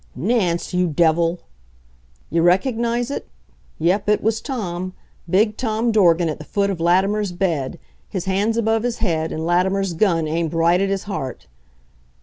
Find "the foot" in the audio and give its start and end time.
6.39-6.71